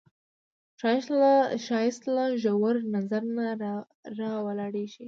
[1.65, 3.45] ښایست له ژور نظر نه
[4.19, 4.99] راولاړیږي